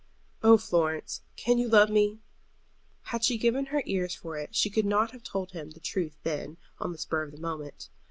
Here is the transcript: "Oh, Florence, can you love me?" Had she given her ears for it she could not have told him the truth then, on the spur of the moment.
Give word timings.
"Oh, 0.41 0.57
Florence, 0.57 1.21
can 1.35 1.59
you 1.59 1.69
love 1.69 1.91
me?" 1.91 2.21
Had 3.03 3.23
she 3.23 3.37
given 3.37 3.67
her 3.67 3.83
ears 3.85 4.15
for 4.15 4.35
it 4.35 4.55
she 4.55 4.71
could 4.71 4.83
not 4.87 5.11
have 5.11 5.21
told 5.21 5.51
him 5.51 5.69
the 5.69 5.79
truth 5.79 6.17
then, 6.23 6.57
on 6.79 6.91
the 6.91 6.97
spur 6.97 7.21
of 7.21 7.31
the 7.31 7.37
moment. 7.37 7.89